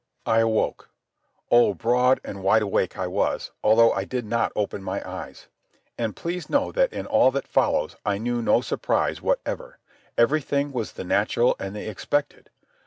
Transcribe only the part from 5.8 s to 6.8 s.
And please know